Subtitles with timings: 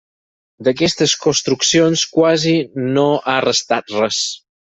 [0.67, 2.55] D'aquestes construccions quasi
[2.97, 4.25] no ha restat res.